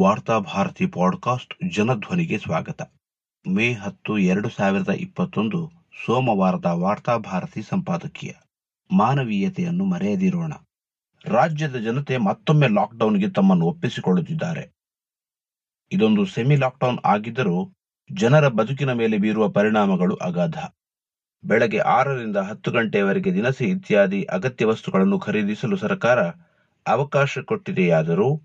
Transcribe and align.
Varthabharati 0.00 0.86
podcast 0.86 1.54
ಜನಧ್ವನಿಗೆ 1.74 2.38
ಸ್ವಾಗತ. 2.38 2.82
ಮೇ 3.48 3.72
ಹತ್ತು 3.72 4.18
ಎರಡು 4.18 4.48
ಸಾವಿರದ 4.48 4.88
ಇಪ್ಪತ್ತೊಂದು 4.88 5.70
ಸೋಮವಾರದ 6.06 6.66
ವಾರ್ತಾಭಾರತಿ 6.66 7.62
ಸಂಪಾದಕೀಯ. 7.62 8.32
ಮಾನವೀಯತೆಯನ್ನು 8.92 9.84
ಮರೆಯದಿರೋಣ. 9.84 10.52
ರಾಜ್ಯದ 11.24 11.76
ಜನತೆ 11.76 12.16
ಮತ್ತೊಮ್ಮೆ 12.16 12.68
ಲಾಕ್ಡೌನ್ಗೆ 12.68 13.30
ತಮ್ಮನ್ನು 13.30 13.66
ಒಪ್ಪಿಸಿಕೊಳ್ಳುತ್ತಿದ್ದಾರೆ. 13.66 14.72
ಇದೊಂದು 15.92 16.26
ಸೆಮಿ 16.26 16.56
ಲಾಕ್ಡೌನ್ 16.56 16.98
ಆಗಿದ್ದರೂ 17.04 17.72
ಜನರ 18.12 18.48
ಬದುಕಿನ 18.48 18.92
ಮೇಲೆ 18.92 19.18
ಬೀರುವ 19.18 19.48
ಪರಿಣಾಮಗಳು 19.48 20.14
ಅಗಾಧ. 20.14 20.58
ಬೆಳಗ್ಗೆ 21.44 21.78
ಆರರಿಂದ 21.78 22.36
ಹತ್ತು 22.36 22.70
ಗಂಟೆಯವರೆಗೆ 22.70 23.34
ದಿನಸಿ 23.34 23.64
ಇತ್ಯಾದಿ 23.64 24.22
ಅಗತ್ಯ 24.22 24.66
ವಸ್ತುಗಳನ್ನು 24.66 25.18
ಖರೀದಿಸಲು 25.18 25.76
ಸರ್ಕಾರ 25.76 26.26
ಅವಕಾಶ 26.86 27.38
ಕೊಟ್ಟಿದೆಯಾದರೂ 27.38 28.40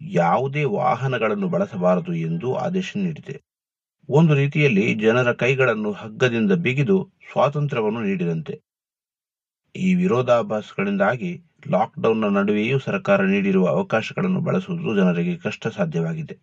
ಯಾವುದೇ 0.00 0.64
ವಾಹನಗಳನ್ನು 0.64 1.48
ಬಳಸಬಾರದು 1.48 2.14
ಎಂದು 2.14 2.54
ಆದೇಶ 2.54 2.96
ನೀಡಿದೆ. 2.96 3.42
ಒಂದು 4.08 4.34
ರೀತಿಯಲ್ಲಿ 4.34 4.94
ಜನರ 4.94 5.32
ಕೈಗಳನ್ನು 5.32 5.92
ಹಗ್ಗದಿಂದ 5.92 6.52
ಬಿಗಿದು 6.52 7.12
ಸ್ವಾತಂತ್ರ್ಯವನ್ನು 7.32 8.00
ನೀಡಿದಂತೆ. 8.00 8.60
ಈ 9.76 9.94
ವಿರೋಧಾಭಾಸಗಳಿಂದಾಗಿ 9.94 11.42
ಲಾಕ್ಡೌನ್ನ 11.70 12.24
ನಡುವೆಯೂ 12.24 12.78
ಸರ್ಕಾರ 12.78 13.22
ನೀಡಿರುವ 13.22 13.68
ಅವಕಾಶಗಳನ್ನು 13.68 14.40
ಬಳಸುವುದು 14.40 14.96
ಜನರಿಗೆ 14.96 15.36
ಕಷ್ಟ 15.36 15.66
ಸಾಧ್ಯವಾಗಿದೆ 15.66 16.36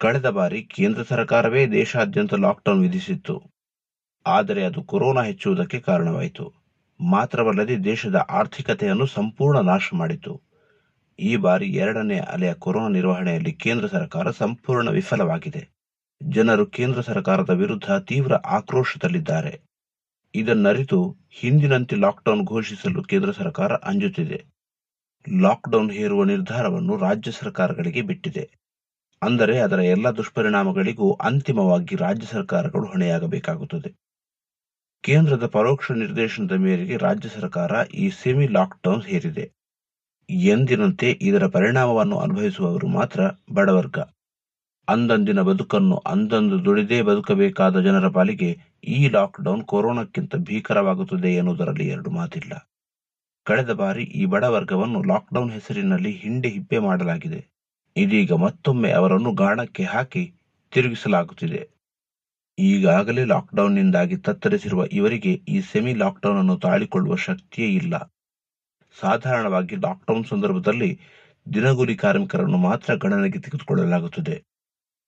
ಕಳೆದ 0.00 0.30
ಬಾರಿ 0.30 0.62
ಕೇಂದ್ರ 0.62 1.02
ಸರ್ಕಾರವೇ 1.02 1.66
ದೇಶಾದ್ಯಂತ 1.66 2.34
ಲಾಕ್ಡೌನ್ 2.34 2.80
ವಿಧಿಸಿತ್ತು. 2.80 3.54
ಆದರೆ 4.26 4.64
ಅದು 4.64 4.82
ಕೊರೋನಾ 4.82 5.22
ಹೆಚ್ಚುವುದಕ್ಕೆ 5.22 5.80
ಕಾರಣವಾಯಿತು. 5.80 6.54
ಮಾತ್ರವಲ್ಲದೆ 7.00 7.84
ದೇಶದ 7.84 8.26
ಆರ್ಥಿಕತೆಯನ್ನು 8.30 9.06
ಸಂಪೂರ್ಣ 9.06 9.60
ನಾಶ 9.60 9.90
ಮಾಡಿತು. 9.94 10.49
ಈ 11.20 11.36
ಬಾರಿ 11.36 11.66
ಎರಡನೇ 11.66 12.18
ಅಲೆಯ 12.18 12.54
ಕೊರೋನಾ 12.54 12.88
ನಿರ್ವಹಣೆಯಲ್ಲಿ 12.88 13.52
ಕೇಂದ್ರ 13.52 13.86
ಸರ್ಕಾರ 13.86 14.30
ಸಂಪೂರ್ಣ 14.30 14.88
ವಿಫಲವಾಗಿದೆ. 14.88 15.68
ಜನರು 16.22 16.66
ಕೇಂದ್ರ 16.66 17.00
ಸರ್ಕಾರದ 17.00 17.50
ವಿರುದ್ಧ 17.50 17.92
ತೀವ್ರ 17.92 18.34
ಆಕ್ರೋಶದಲ್ಲಿದ್ದಾರೆ. 18.34 19.60
ಇದನ್ನರಿತು 20.34 21.16
ಹಿಂದಿನಂತೆ 21.30 21.96
ಲಾಕ್ಡೌನ್ 21.96 22.46
ಘೋಷಿಸಲು 22.46 23.02
ಕೇಂದ್ರ 23.02 23.30
ಸರ್ಕಾರ 23.30 23.72
ಅಂಜುತ್ತಿದೆ. 23.72 24.44
ಲಾಕ್ಡೌನ್ 25.40 25.90
ಹೇರುವ 25.90 26.24
ನಿರ್ಧಾರವನ್ನು 26.24 26.96
ರಾಜ್ಯ 26.96 27.30
ಸರ್ಕಾರಗಳಿಗೆ 27.30 28.02
ಬಿಟ್ಟಿದೆ. 28.02 28.44
ಅಂದರೆ 29.22 29.58
ಅದರ 29.58 29.78
ಎಲ್ಲ 29.78 30.08
ದುಷ್ಪರಿಣಾಮಗಳಿಗೂ 30.10 31.12
ಅಂತಿಮವಾಗಿ 31.12 31.96
ರಾಜ್ಯ 31.96 32.26
ಸರ್ಕಾರಗಳು 32.26 32.86
ಹೊಣೆಯಾಗಬೇಕಾಗುತ್ತದೆ. 32.86 33.90
ಕೇಂದ್ರದ 35.04 35.46
ಪರೋಕ್ಷ 35.46 35.90
ನಿರ್ದೇಶನದ 35.90 36.52
ಮೇರೆಗೆ 36.52 36.96
ರಾಜ್ಯ 36.96 37.28
ಸರ್ಕಾರ 37.28 37.72
ಈ 37.94 38.10
ಸೆಮಿ 38.10 38.48
ಲಾಕ್ಡೌನ್ 38.48 39.02
ಹೇರಿದೆ. 39.02 39.59
ಎಂದಿನಂತೆ 40.30 41.18
ಇದರ 41.22 41.46
ಪರಿಣಾಮವನ್ನು 41.46 42.18
ಅನುಭವಿಸುವವರು 42.18 42.86
ಮಾತ್ರ 42.86 43.20
ಬಡವರ್ಗ. 43.52 43.98
ಅಂದಂದಿನ 44.88 45.40
ಬದುಕನ್ನು 45.40 45.96
ಅಂದಂದು 45.96 46.64
ದುಡಿದೇ 46.64 47.02
ಬದುಕಬೇಕಾದ 47.02 47.80
ಜನರ 47.80 48.08
ಪಾಲಿಗೆ 48.08 48.58
ಈ 48.84 49.08
ಲಾಕ್ಡೌನ್ 49.08 49.64
ಕೊರೋನಾಕ್ಕಿಂತ 49.64 50.36
ಭೀಕರವಾಗುತ್ತದೆ 50.36 51.34
ಎನ್ನುವುದರಲ್ಲಿ 51.34 51.88
ಎರಡು 51.88 52.10
ಮಾತಿಲ್ಲ. 52.10 52.68
ಕಳೆದ 53.44 53.72
ಬಾರಿ 53.72 54.02
ಈ 54.02 54.24
ಬಡವರ್ಗವನ್ನು 54.24 55.02
ಲಾಕ್ಡೌನ್ 55.02 55.50
ಹೆಸರಿನಲ್ಲಿ 55.50 56.12
ಹಿಂಡೆ 56.12 56.48
ಹಿಪ್ಪೆ 56.48 56.78
ಮಾಡಲಾಗಿದೆ. 56.78 57.50
ಇದೀಗ 57.96 58.32
ಮತ್ತೊಮ್ಮೆ 58.32 58.90
ಅವರನ್ನು 58.92 59.32
ಗಾಣಕ್ಕೆ 59.32 59.84
ಹಾಕಿ 59.84 60.32
ತಿರುಗಿಸಲಾಗುತ್ತಿದೆ. 60.72 61.68
ಈಗಾಗಲೇ 62.58 63.24
ಲಾಕ್ಡೌನ್ನಿಂದಾಗಿ 63.24 64.16
ತತ್ತರಿಸಿರುವ 64.16 64.84
ಇವರಿಗೆ 64.92 65.32
ಈ 65.32 65.60
ಸೆಮಿ 65.60 65.94
ಲಾಕ್ಡೌನ್ 65.94 66.38
ಅನ್ನು 66.38 66.56
ತಾಳಿಕೊಳ್ಳುವ 66.56 67.16
ಶಕ್ತಿಯೇ 67.16 67.68
ಇಲ್ಲ. 67.68 67.94
ಸಾಧಾರಣವಾಗಿ 68.98 69.76
ಲಾಕ್ಡೌನ್ 69.76 70.24
ಸಂದರ್ಭದಲ್ಲಿ 70.24 71.00
ದಿನಗೂಲಿ 71.54 71.96
ಕಾರ್ಮಿಕರನ್ನು 71.96 72.58
ಮಾತ್ರ 72.58 72.94
ಗಣನೆಗೆ 72.94 73.38
ತೆಗೆದುಕೊಳ್ಳಲಾಗುತ್ತದೆ. 73.40 74.42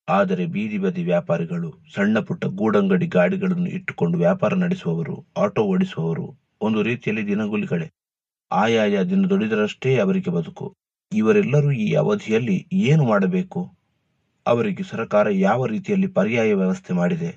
ಆದರೆ 0.09 0.47
ಬೀದಿ 0.47 0.79
ಬದಿ 0.79 1.05
ವ್ಯಾಪಾರಿಗಳು, 1.05 1.75
ಸಣ್ಣ 1.95 2.19
ಪುಟ್ಟ 2.19 2.45
ಗೂಡಂಗಡಿ 2.45 3.07
ಗಾಡಿಗಳನ್ನು 3.07 3.67
ಇಟ್ಟುಕೊಂಡು 3.67 4.19
ವ್ಯಾಪಾರ 4.19 4.55
ನಡೆಸುವವರು, 4.55 5.27
ಆಟೋ 5.37 5.63
ಓಡಿಸುವವರು 5.63 6.39
ಒಂದು 6.61 6.83
ರೀತಿಯಲ್ಲಿ 6.83 7.27
ದಿನಗೂಲಿಗಳೇ 7.27 7.93
ಆಯಾಯ 8.53 9.03
ದಿನ 9.03 9.27
ದುಡಿದರಷ್ಟೇ 9.27 9.99
ಅವರಿಗೆ 9.99 10.31
ಬದುಕು. 10.31 10.77
ಇವರೆಲ್ಲರೂ 11.13 11.71
ಈ 11.71 11.95
ಅವಧಿಯಲ್ಲಿ 11.95 12.69
ಏನು 12.73 13.05
ಮಾಡಬೇಕು? 13.05 13.61
ಅವರಿಗೆ 14.47 14.83
ಸರ್ಕಾರ 14.83 15.27
ಯಾವ 15.31 15.67
ರೀತಿಯಲ್ಲಿ 15.67 16.07
ಪರ್ಯಾಯ 16.07 16.55
ವ್ಯವಸ್ಥೆ 16.55 16.95
ಮಾಡಿದೆ? 16.95 17.31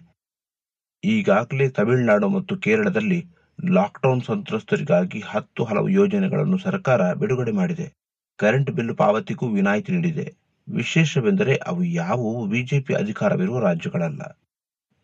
ಈಗಾಗಲೇ 1.03 1.69
ತಮಿಳುನಾಡು 1.69 2.29
ಮತ್ತು 2.29 2.57
ಕೇರಳದಲ್ಲಿ 2.57 3.25
ಲಾಕ್ಡೌನ್ 3.71 4.21
ಸಂತ್ರಸ್ತರಿಗಾಗಿ 4.21 5.19
ಹತ್ತು 5.19 5.63
ಹಲವು 5.63 5.89
ಯೋಜನೆಗಳನ್ನು 5.89 6.57
ಸರ್ಕಾರ 6.57 7.13
ಬಿಡುಗಡೆ 7.13 7.51
ಮಾಡಿದೆ. 7.51 7.93
ಕರೆಂಟ್ 8.37 8.71
ಬಿಲ್ 8.71 8.97
ಪಾವತಿಗೂ 8.97 9.47
ವಿನಾಯಿತಿ 9.47 9.91
ನೀಡಿದೆ. 9.91 10.33
ವಿಶೇಷವೆಂದರೆ 10.69 11.55
ಅವು 11.55 11.83
ಯಾವುವು 11.83 12.45
ಬಿಜೆಪಿ 12.45 12.93
ಅಧಿಕಾರವಿರುವ 12.93 13.59
ರಾಜ್ಯಗಳಲ್ಲ. 13.59 14.39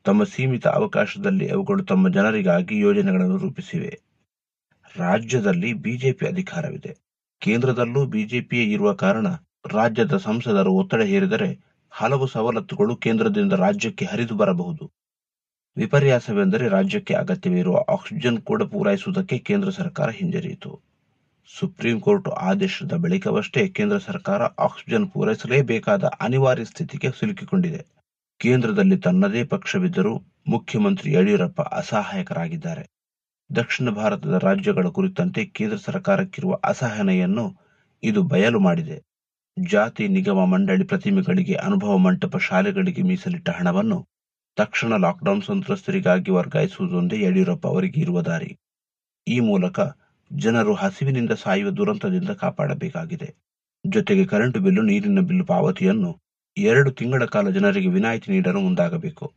ತಮ್ಮ 0.03 0.23
ಸೀಮಿತ 0.23 0.67
ಅವಕಾಶದಲ್ಲಿ 0.67 1.47
ಅವುಗಳು 1.47 1.83
ತಮ್ಮ 1.83 2.09
ಜನರಿಗಾಗಿ 2.09 2.79
ಯೋಜನೆಗಳನ್ನು 2.79 3.37
ರೂಪಿಸಿವೆ. 3.37 3.99
ರಾಜ್ಯದಲ್ಲಿ 4.95 5.73
ಬಿಜೆಪಿ 5.73 6.27
ಅಧಿಕಾರವಿದೆ. 6.27 6.97
ಕೇಂದ್ರದಲ್ಲೂ 7.39 8.05
ಬಿಜೆಪಿಯೇ 8.05 8.63
ಇರುವ 8.63 8.93
ಕಾರಣ 8.93 9.27
ರಾಜ್ಯದ 9.65 10.17
ಸಂಸದರು 10.17 10.71
ಒತ್ತಡ 10.71 11.01
ಹೇರಿದರೆ 11.01 11.59
ಹಲವು 11.89 12.27
ಸವಲತ್ತುಗಳು 12.27 12.95
ಕೇಂದ್ರದಿಂದ 12.95 13.53
ರಾಜ್ಯಕ್ಕೆ 13.53 14.05
ಹರಿದು 14.05 14.35
ಬರಬಹುದು. 14.35 14.91
ವಿಪರ್ಯಾಸವೆಂದರೆ 15.77 16.67
ರಾಜ್ಯಕ್ಕೆ 16.67 17.13
ಅಗತ್ಯವಿರುವ 17.13 17.77
ಆಕ್ಸಿಜನ್ 17.89 18.41
ಕೂಡ 18.41 18.63
ಪೂರೈಸುವುದಕ್ಕೆ 18.63 19.37
ಕೇಂದ್ರ 19.37 19.69
ಸರ್ಕಾರ 19.69 20.09
ಹಿಂಜರಿಯಿತು. 20.09 20.79
ಸುಪ್ರೀಂ 21.59 21.99
ಕೋರ್ಟ್ 21.99 22.27
ಆದೇಶದ 22.27 22.93
ಬಳಿಕವಷ್ಟೇ 22.93 23.67
ಕೇಂದ್ರ 23.67 23.97
ಸರ್ಕಾರ 23.97 24.41
ಆಕ್ಸಿಜನ್ 24.41 25.11
ಪೂರೈಸಲೇಬೇಕಾದ 25.11 26.03
ಅನಿವಾರ್ಯ 26.19 26.65
ಸ್ಥಿತಿಗೆ 26.65 27.09
ಸಿಲುಕಿಕೊಂಡಿದೆ. 27.19 27.85
ಕೇಂದ್ರದಲ್ಲಿ 28.39 28.97
ತನ್ನದೇ 28.97 29.43
ಪಕ್ಷವಿದ್ದರೂ 29.43 30.13
ಮುಖ್ಯಮಂತ್ರಿ 30.47 31.13
ಯಡಿಯೂರಪ್ಪ 31.13 31.61
ಅಸಹಾಯಕರಾಗಿದ್ದಾರೆ. 31.61 32.85
ದಕ್ಷಿಣ 33.55 33.89
ಭಾರತದ 33.89 34.33
ರಾಜ್ಯಗಳ 34.43 34.87
ಕುರಿತಂತೆ 34.87 35.45
ಕೇಂದ್ರ 35.45 35.77
ಸರ್ಕಾರಕ್ಕಿರುವ 35.77 36.57
ಅಸಹನೆಯನ್ನು 36.63 37.45
ಇದು 38.03 38.23
ಬಯಲು 38.23 38.59
ಮಾಡಿದೆ. 38.59 39.01
ಜಾತಿ 39.59 40.07
ನಿಗಮ 40.07 40.45
ಮಂಡಳಿ 40.45 40.83
ಪ್ರತಿಮೆಗಳಿಗೆ 40.83 41.53
ಅನುಭವ 41.53 41.97
ಮಂಟಪ 41.97 42.37
ಶಾಲೆಗಳಿಗೆ 42.37 43.01
ಮೀಸಲಿಟ್ಟ 43.01 43.49
ಹಣವನ್ನು 43.49 44.07
ತಕ್ಷಣ 44.57 44.95
ಲಾಕ್ಡೌನ್ 44.95 45.41
ಸಂತ್ರಸ್ತರಿಗಾಗಿ 45.41 46.31
ವರ್ಗಾಯಿಸುವುದೊಂದೇ 46.31 47.21
ಯಡಿಯೂರಪ್ಪ 47.21 47.67
ಅವರಿಗೆ 47.67 48.01
ಇರುವ 48.01 48.21
ದಾರಿ. 48.21 48.57
ಈ 49.27 49.39
ಮೂಲಕ 49.39 49.79
ಜನರು 50.31 50.73
ಹಸಿವಿನಿಂದ 50.73 51.31
ಸಾಯುವ 51.31 51.69
ದುರಂತದಿಂದ 51.69 52.29
ಕಾಪಾಡಬೇಕಾಗಿದೆ. 52.29 53.35
ಜೊತೆಗೆ 53.85 54.25
ಕರೆಂಟ್ 54.25 54.57
ಬಿಲ್ಲು, 54.57 54.81
ನೀರಿನ 54.81 55.19
ಬಿಲ್ಲು 55.19 55.45
ಪಾವತಿಯನ್ನು 55.45 56.21
ಎರಡು 56.57 56.91
ತಿಂಗಳ 56.91 57.25
ಕಾಲ 57.25 57.49
ಜನರಿಗೆ 57.49 57.87
ವಿನಾಯಿತಿ 57.87 58.31
ನೀಡಲು 58.31 58.59
ಮುಂದಾಗಬೇಕು. 58.59 59.33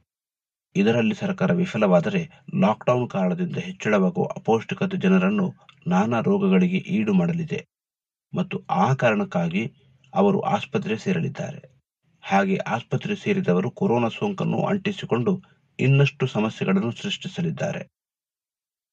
ಇದರಲ್ಲಿ 0.77 1.15
ಸರ್ಕಾರ 1.15 1.53
ವಿಫಲವಾದರೆ 1.53 2.31
ಲಾಕ್ಡೌನ್ 2.61 3.09
ಕಾರಣದಿಂದ 3.09 3.57
ಹೆಚ್ಚಳವಾಗುವ 3.57 4.25
ಅಪೌಷ್ಟಿಕತೆ 4.37 4.97
ಜನರನ್ನು 4.97 5.47
ನಾನಾ 5.87 6.21
ರೋಗಗಳಿಗೆ 6.21 6.77
ಈಡು 6.77 7.13
ಮಾಡಲಿದೆ. 7.13 7.61
ಮತ್ತು 8.33 8.65
ಆ 8.71 8.95
ಕಾರಣಕ್ಕಾಗಿ 8.95 9.73
ಅವರು 10.15 10.41
ಆಸ್ಪತ್ರೆ 10.41 10.99
ಸೇರಲಿದ್ದಾರೆ. 10.99 11.74
ಹಾಗೆ 12.25 12.57
ಆಸ್ಪತ್ರೆ 12.57 13.17
ಸೇರಿದವರು 13.17 13.71
ಕೊರೋನಾ 13.71 14.09
ಸೋಂಕನ್ನು 14.09 14.63
ಅಂಟಿಸಿಕೊಂಡು 14.65 15.43
ಇನ್ನಷ್ಟು 15.79 16.27
ಸಮಸ್ಯೆಗಳನ್ನು 16.27 16.91
ಸೃಷ್ಟಿಸಲಿದ್ದಾರೆ. 16.91 17.91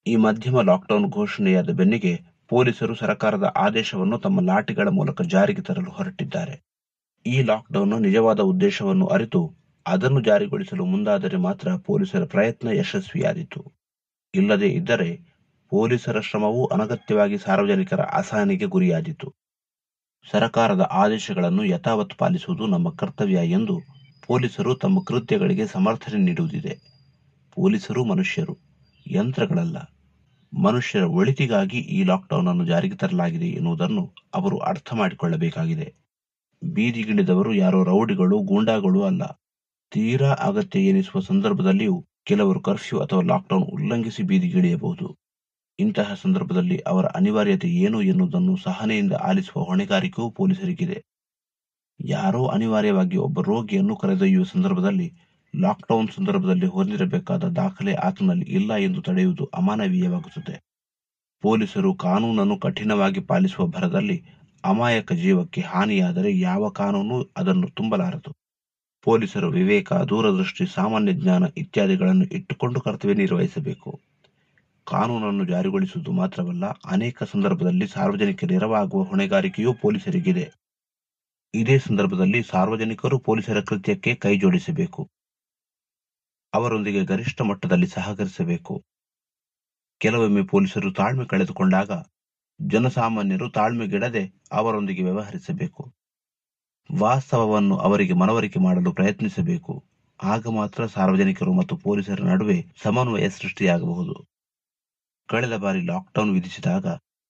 ಈ 0.06 0.16
ಮಧ್ಯಮ 0.16 0.62
ಲಾಕ್ಡೌನ್ 0.62 1.06
ಘೋಷಣೆಯಾದ 1.06 1.70
ಬೆನ್ನಿಗೆ 1.70 2.14
ಪೊಲೀಸರು 2.48 2.96
ಸರ್ಕಾರದ 2.96 3.54
ಆದೇಶವನ್ನು 3.58 4.20
ತಮ್ಮ 4.20 4.42
ಲಾಠಿಗಳ 4.42 4.88
ಮೂಲಕ 4.90 5.22
ಜಾರಿಗೆ 5.22 5.62
ತರಲು 5.62 5.92
ಹೊರಟಿದ್ದಾರೆ. 5.92 6.62
ಈ 7.26 7.42
ಲಾಕ್ಡೌನ್ನ 7.42 7.98
ನಿಜವಾದ 7.98 8.40
ಉದ್ದೇಶವನ್ನು 8.40 9.08
ಅರಿತು 9.08 9.42
ಅದನ್ನು 9.86 10.22
ಜಾರಿಗೊಳಿಸಲು 10.22 10.86
ಮುಂದಾದರೆ 10.86 11.38
ಮಾತ್ರ 11.38 11.76
ಪೊಲೀಸರ 11.76 12.26
ಪ್ರಯತ್ನ 12.26 12.70
ಯಶಸ್ವಿಯಾದೀತು. 12.72 13.62
ಇಲ್ಲದೇ 14.34 14.68
ಇದ್ದರೆ 14.68 15.10
ಪೊಲೀಸರ 15.72 16.20
ಶ್ರಮವು 16.20 16.66
ಅನಗತ್ಯವಾಗಿ 16.66 17.38
ಸಾರ್ವಜನಿಕರ 17.38 18.02
ಅಸಹನೆಗೆ 18.02 18.66
ಗುರಿಯಾದೀತು. 18.66 19.28
ಸರಕಾರದ 20.30 20.90
ಆದೇಶಗಳನ್ನು 20.92 21.64
ಯಥಾವತ್ 21.64 22.18
ಪಾಲಿಸುವುದು 22.18 22.68
ನಮ್ಮ 22.68 22.90
ಕರ್ತವ್ಯ 22.90 23.40
ಎಂದು 23.44 23.80
ಪೊಲೀಸರು 24.28 24.76
ತಮ್ಮ 24.76 25.04
ಕೃತ್ಯಗಳಿಗೆ 25.04 25.68
ಸಮರ್ಥನೆ 25.68 26.22
ನೀಡುವುದಿದೆ. 26.22 26.74
ಪೊಲೀಸರು 27.54 28.06
ಮನುಷ್ಯರು, 28.06 28.58
ಯಂತ್ರಗಳಲ್ಲ. 29.08 29.78
ಮನುಷ್ಯರ 30.54 31.04
ಒಳಿತಿಗಾಗಿ 31.04 31.78
ಈ 31.78 32.04
ಲಾಕ್ಡೌನ್ 32.04 32.48
ಅನ್ನು 32.48 32.66
ಜಾರಿಗೆ 32.66 32.96
ತರಲಾಗಿದೆ 32.96 33.46
ಎನ್ನುವುದನ್ನು 33.46 34.16
ಅವರು 34.34 34.58
ಅರ್ಥ 34.58 34.94
ಮಾಡಿಕೊಳ್ಳಬೇಕಾಗಿದೆ. 34.94 35.94
ಬೀದಿಗಿಳಿದವರು 36.64 37.54
ಯಾರೋ 37.54 37.84
ರೌಡಿಗಳು 37.84 38.40
ಗೂಂಡಾಗಳು 38.40 39.04
ಅಲ್ಲ. 39.04 39.24
ತೀರಾ 39.92 40.32
ಅಗತ್ಯ 40.32 40.80
ಎನಿಸುವ 40.80 41.22
ಸಂದರ್ಭದಲ್ಲಿಯೂ 41.22 42.06
ಕೆಲವರು 42.24 42.60
ಕರ್ಫ್ಯೂ 42.60 43.00
ಅಥವಾ 43.00 43.22
ಲಾಕ್ಡೌನ್ 43.22 43.64
ಉಲ್ಲಂಘಿಸಿ 43.64 44.24
ಬೀದಿಗಿಳಿಯಬಹುದು 44.24 45.21
ಇಂತಹ 45.82 46.14
ಸಂದರ್ಭದಲ್ಲಿ 46.22 46.78
ಅವರ 46.78 47.06
ಅನಿವಾರ್ಯತೆ 47.06 47.68
ಏನು 47.68 48.02
ಎನ್ನುವುದನ್ನು 48.02 48.54
ಸಹನೆಯಿಂದ 48.58 49.14
ಆಲಿಸುವ 49.14 49.64
ಹೊಣೆಗಾರಿಕೆಯೂ 49.64 50.30
ಪೊಲೀಸರಿಗಿದೆ. 50.30 50.98
ಯಾರೋ 52.00 52.46
ಅನಿವಾರ್ಯವಾಗಿ 52.46 53.18
ಒಬ್ಬ 53.18 53.42
ರೋಗಿಯನ್ನು 53.42 53.96
ಕರೆದೊಯ್ಯುವ 53.96 54.44
ಸಂದರ್ಭದಲ್ಲಿ, 54.44 55.08
ಲಾಕ್ಡೌನ್ 55.54 56.10
ಸಂದರ್ಭದಲ್ಲಿ 56.16 56.66
ಹೊಂದಿರಬೇಕಾದ 56.66 57.44
ದಾಖಲೆ 57.44 57.94
ಆತನಲ್ಲಿ 57.94 58.46
ಇಲ್ಲ 58.46 58.76
ಎಂದು 58.78 59.02
ತಡೆಯುವುದು 59.02 59.46
ಅಮಾನವೀಯವಾಗುತ್ತದೆ. 59.54 60.56
ಪೊಲೀಸರು 61.42 61.94
ಕಾನೂನನ್ನು 61.94 62.60
ಕಠಿಣವಾಗಿ 62.60 63.20
ಪಾಲಿಸುವ 63.20 63.66
ಭರದಲ್ಲಿ 63.68 64.18
ಅಮಾಯಕ 64.64 65.14
ಜೀವಕ್ಕೆ 65.14 65.62
ಹಾನಿಯಾದರೆ 65.62 66.40
ಯಾವ 66.40 66.70
ಕಾನೂನು 66.70 67.18
ಅದನ್ನು 67.38 67.68
ತುಂಬಲಾರದು. 67.70 68.32
ಪೊಲೀಸರು 69.04 69.50
ವಿವೇಕ, 69.50 69.94
ದೂರದೃಷ್ಟಿ, 69.94 70.66
ಸಾಮಾನ್ಯ 70.74 71.14
ಜ್ಞಾನ 71.14 71.44
ಇತ್ಯಾದಿಗಳನ್ನು 71.58 72.26
ಇಟ್ಟುಕೊಂಡು 72.26 72.82
ಕರ್ತವ್ಯ 72.82 73.14
ನಿರ್ವಹಿಸಬೇಕು. 73.14 73.92
ಕಾನೂನನ್ನು 74.86 75.46
ಜಾರಿಗೊಳಿಸುವುದು 75.46 76.12
ಮಾತ್ರವಲ್ಲ, 76.12 76.66
ಅನೇಕ 76.66 77.24
ಸಂದರ್ಭದಲ್ಲಿ 77.24 77.88
ಸಾರ್ವಜನಿಕ 77.88 78.44
ನೆರವಾಗುವ 78.44 79.04
ಹೊಣೆಗಾರಿಕೆಯೂ 79.04 79.74
ಪೊಲೀಸರಿಗಿದೆ. 79.74 80.52
ಇದೇ 81.54 81.80
ಸಂದರ್ಭದಲ್ಲಿ 81.80 82.44
ಸಾರ್ವಜನಿಕರು 82.44 83.20
ಪೊಲೀಸರ 83.20 83.62
ಕೃತ್ಯಕ್ಕೆ 83.62 84.16
ಕೈಜೋಡಿಸಬೇಕು 84.16 85.10
ಅವರೊಂದಿಗೆ 86.54 87.06
ಗರಿಷ್ಠ 87.06 87.42
ಮಟ್ಟದಲ್ಲಿ 87.42 87.88
ಸಹಕರಿಸಬೇಕು. 87.88 88.86
ಕೆಲವೊಮ್ಮೆ 90.00 90.44
ಪೊಲೀಸರು 90.44 90.94
ತಾಳ್ಮೆ 90.94 91.26
ಕಳೆದುಕೊಂಡಾಗ 91.26 91.92
ಜನಸಾಮಾನ್ಯರು 92.62 93.50
ತಾಳ್ಮೆಗಿಡದೆ 93.50 94.34
ಅವರೊಂದಿಗೆ 94.52 95.04
ವ್ಯವಹರಿಸಬೇಕು. 95.04 95.94
ವಾಸ್ತವವನ್ನು 97.00 97.78
ಅವರಿಗೆ 97.78 98.14
ಮನವರಿಕೆ 98.14 98.60
ಮಾಡಲು 98.60 98.94
ಪ್ರಯತ್ನಿಸಬೇಕು. 98.94 99.86
ಆಗ 100.24 100.48
ಮಾತ್ರ 100.48 100.86
ಸಾರ್ವಜನಿಕರು 100.86 101.54
ಮತ್ತು 101.54 101.78
ಪೊಲೀಸರ 101.78 102.24
ನಡುವೆ 102.24 102.66
ಸಮನ್ವಯ 102.84 103.30
ಸೃಷ್ಟಿಯಾಗಬಹುದು. 103.30 104.31
ಕಳೆದ 105.32 105.56
ಬಾರಿ 105.58 105.82
ಲಾಕ್ಡೌನ್ 105.82 106.34
ವಿಧಿಸಿದಾಗ 106.34 106.86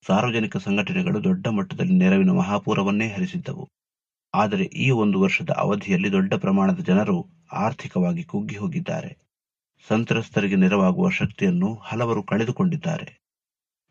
ಸಾರ್ವಜನಿಕ 0.07 0.57
ಸಂಘಟನೆಗಳು 0.57 1.23
ದೊಡ್ಡ 1.23 1.47
ಮಟ್ಟದಲ್ಲಿ 1.47 1.93
ನೆರವಿನ 1.93 2.31
ಮಹಾಪೂರವನ್ನೇ 2.31 3.07
ಹರಿಸಿದ್ದವು. 3.07 3.65
ಆದರೆ 4.33 4.63
ಈ 4.63 4.89
ಒಂದು 4.89 5.21
ವರ್ಷದ 5.21 5.51
ಅವಧಿಯಲ್ಲಿ 5.57 6.11
ದೊಡ್ಡ 6.11 6.33
ಪ್ರಮಾಣದ 6.33 6.79
ಜನರು 6.79 7.17
ಆರ್ಥಿಕವಾಗಿ 7.51 8.23
ಕುಗ್ಗಿ 8.23 8.55
ಹೋಗಿದ್ದಾರೆ. 8.55 9.11
ಸಂತ್ರಸ್ತರಿಗೆ 9.87 10.55
ನೆರವಾಗುವ 10.55 11.09
ಶಕ್ತಿಯನ್ನು 11.09 11.75
ಹಲವರು 11.75 12.23
ಕಳೆದುಕೊಂಡಿದ್ದಾರೆ. 12.23 13.07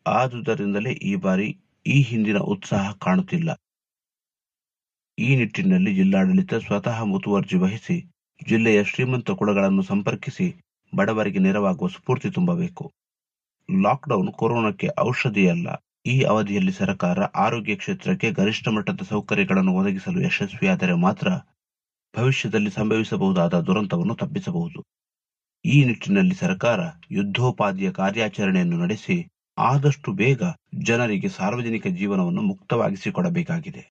ಆದುದರಿಂದಲೇ 0.07 0.93
ಈ 0.93 1.15
ಬಾರಿ 1.15 1.49
ಈ 1.87 2.03
ಹಿಂದಿನ 2.03 2.39
ಉತ್ಸಾಹ 2.39 2.93
ಕಾಣುತ್ತಿಲ್ಲ. 2.93 3.51
ಈ 5.19 5.37
ನಿಟ್ಟಿನಲ್ಲಿ 5.37 5.95
ಜಿಲ್ಲಾಡಳಿತ 5.95 6.55
ಸ್ವತಃ 6.55 7.03
ಮುತುವರ್ಜಿ 7.03 7.57
ವಹಿಸಿ 7.57 7.97
ಜಿಲ್ಲೆಯ 8.49 8.85
ಶ್ರೀಮಂತ 8.85 9.31
ಕುಳಗಳನ್ನು 9.31 9.83
ಸಂಪರ್ಕಿಸಿ 9.83 10.47
ಬಡವರಿಗೆ 10.93 11.39
ನೆರವಾಗುವ 11.39 11.89
ಸ್ಫೂರ್ತಿ 11.89 12.31
ತುಂಬಬೇಕು. 12.31 12.85
ಲಾಕ್ಡೌನ್ 13.82 14.32
ಕೊರೋನಾಕ್ಕೆ 14.32 14.88
ಔಷಧಿಯಲ್ಲ 15.00 15.69
ಈ 16.06 16.22
ಅವಧಿಯಲ್ಲಿ 16.22 16.72
ಸರ್ಕಾರ 16.72 17.19
ಆರೋಗ್ಯ 17.37 17.75
ಕ್ಷೇತ್ರಕ್ಕೆ 17.76 18.31
ಗರಿಷ್ಠ 18.31 18.69
ಮಟ್ಟದ 18.69 19.02
ಸೌಕರ್ಯಗಳನ್ನು 19.02 19.72
ಒದಗಿಸಲು 19.75 20.20
ಯಶಸ್ವಿಯಾದರೆ 20.20 20.94
ಮಾತ್ರ 20.94 21.28
ಭವಿಷ್ಯದಲ್ಲಿ 22.14 22.70
ಸಂಭವಿಸಬಹುದಾದ 22.70 23.55
ದುರಂತವನ್ನು 23.61 24.14
ತಪ್ಪಿಸಬಹುದು. 24.14 24.81
ಈ 25.64 25.84
ನಿಟ್ಟಿನಲ್ಲಿ 25.84 26.34
ಸರ್ಕಾರ 26.34 26.81
ಯುದ್ಧೋಪಾದಿಯ 27.11 27.90
ಕಾರ್ಯಾಚರಣೆಯನ್ನು 27.90 28.76
ನಡೆಸಿ, 28.76 29.17
ಆದಷ್ಟು 29.58 30.12
ಬೇಗ 30.12 30.43
ಜನರಿಗೆ 30.84 31.28
ಸಾರ್ವಜನಿಕ 31.28 31.87
ಜೀವನವನ್ನು 31.87 32.43
ಮುಕ್ತವಾಗಿಸಿಕೊಡಬೇಕಾಗಿದೆ. 32.43 33.82